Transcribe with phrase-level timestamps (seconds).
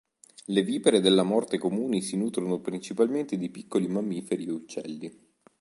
[0.45, 5.25] Le vipere della morte comuni si nutrono principalmente di piccoli mammiferi e uccelli.